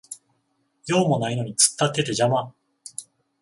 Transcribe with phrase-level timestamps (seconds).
[0.87, 2.55] 用もないのに突っ立ってて邪魔